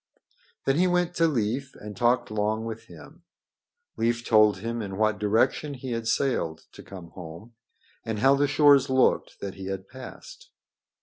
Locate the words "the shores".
8.33-8.89